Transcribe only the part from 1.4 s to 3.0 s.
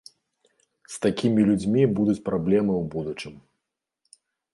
людзьмі будуць праблемы ў